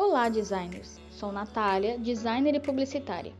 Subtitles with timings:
[0.00, 1.00] Olá, designers!
[1.10, 3.34] Sou Natália, designer e publicitária.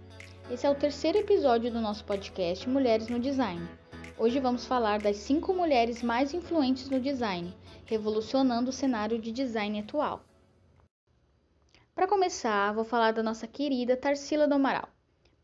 [0.50, 3.65] Esse é o terceiro episódio do nosso podcast Mulheres no Design.
[4.19, 9.79] Hoje vamos falar das cinco mulheres mais influentes no design, revolucionando o cenário de design
[9.79, 10.24] atual.
[11.95, 14.88] Para começar, vou falar da nossa querida Tarsila do Amaral.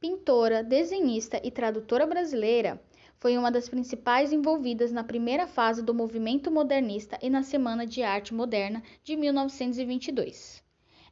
[0.00, 2.82] Pintora, desenhista e tradutora brasileira,
[3.20, 8.02] foi uma das principais envolvidas na primeira fase do movimento modernista e na Semana de
[8.02, 10.63] Arte Moderna de 1922.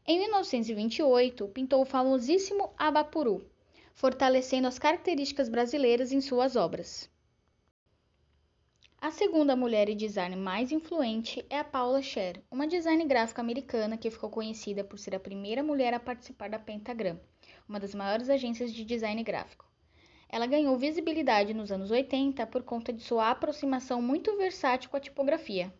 [0.05, 3.49] Em 1928, pintou o famosíssimo Abapuru,
[3.95, 7.09] fortalecendo as características brasileiras em suas obras.
[9.01, 13.97] A segunda mulher e design mais influente é a Paula Scher, uma design gráfica americana
[13.97, 17.21] que ficou conhecida por ser a primeira mulher a participar da Pentagram,
[17.69, 19.65] uma das maiores agências de design gráfico.
[20.29, 25.01] Ela ganhou visibilidade nos anos 80 por conta de sua aproximação muito versátil com a
[25.01, 25.73] tipografia.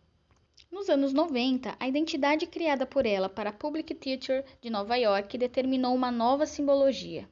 [0.73, 5.37] Nos anos 90, a identidade criada por ela para a Public Theater de Nova York
[5.37, 7.29] determinou uma nova simbologia.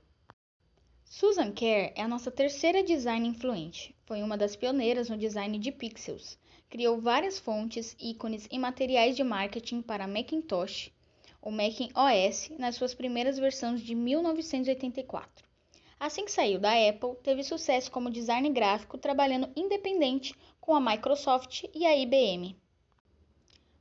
[1.04, 3.94] Susan Kerr é a nossa terceira design influente.
[4.06, 6.40] Foi uma das pioneiras no design de pixels.
[6.70, 10.90] Criou várias fontes, ícones e materiais de marketing para Macintosh,
[11.42, 15.46] o Mac OS, nas suas primeiras versões de 1984.
[16.00, 21.66] Assim que saiu da Apple, teve sucesso como design gráfico trabalhando independente com a Microsoft
[21.74, 22.56] e a IBM.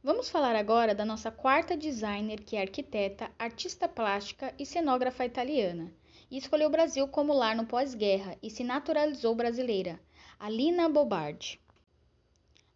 [0.03, 5.93] Vamos falar agora da nossa quarta designer, que é arquiteta, artista plástica e cenógrafa italiana,
[6.31, 10.01] e escolheu o Brasil como lar no pós-guerra e se naturalizou brasileira,
[10.39, 11.61] Alina Bobardi.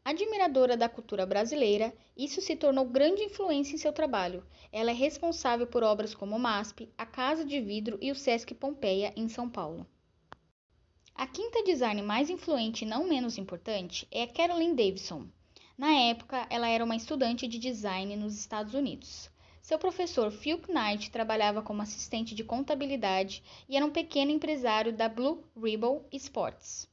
[0.05, 4.47] Admiradora da cultura brasileira, isso se tornou grande influência em seu trabalho.
[4.71, 8.55] Ela é responsável por obras como o MASP, a Casa de Vidro e o Sesc
[8.55, 9.87] Pompeia, em São Paulo.
[11.15, 15.27] A quinta design mais influente e não menos importante é a Carolyn Davidson.
[15.77, 19.29] Na época, ela era uma estudante de design nos Estados Unidos.
[19.61, 25.09] Seu professor Phil Knight trabalhava como assistente de contabilidade e era um pequeno empresário da
[25.09, 26.89] Blue Ribbon Sports,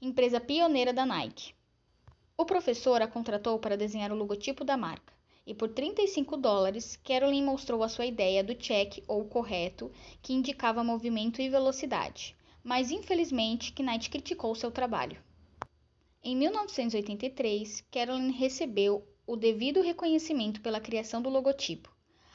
[0.00, 1.54] empresa pioneira da Nike.
[2.36, 5.12] O professor a contratou para desenhar o logotipo da marca,
[5.44, 9.90] e por 35 dólares, Carolyn mostrou a sua ideia do check ou correto,
[10.22, 15.20] que indicava movimento e velocidade, mas infelizmente Knight criticou seu trabalho.
[16.22, 21.90] Em 1983, Carolyn recebeu o devido reconhecimento pela criação do logotipo.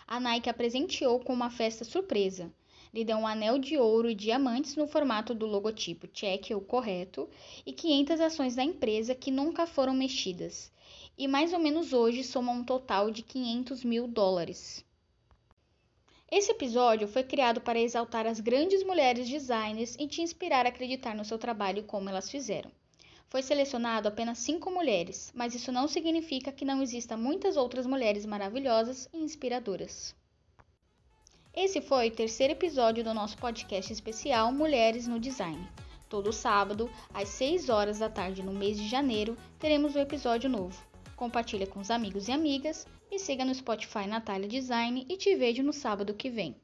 [0.07, 2.51] A Nike a presenteou com uma festa surpresa,
[2.91, 7.29] lhe deu um anel de ouro e diamantes no formato do logotipo check ou correto
[7.63, 10.71] e 500 ações da empresa que nunca foram mexidas,
[11.15, 14.83] e mais ou menos hoje somam um total de 500 mil dólares.
[16.31, 21.15] Esse episódio foi criado para exaltar as grandes mulheres designers e te inspirar a acreditar
[21.15, 22.71] no seu trabalho como elas fizeram.
[23.27, 28.25] Foi selecionado apenas cinco mulheres, mas isso não significa que não existam muitas outras mulheres
[28.25, 30.15] maravilhosas e inspiradoras.
[31.53, 35.67] Esse foi o terceiro episódio do nosso podcast especial Mulheres no Design.
[36.09, 40.85] Todo sábado, às 6 horas da tarde no mês de janeiro, teremos um episódio novo.
[41.15, 45.63] Compartilha com os amigos e amigas, me siga no Spotify Natália Design e te vejo
[45.63, 46.55] no sábado que vem.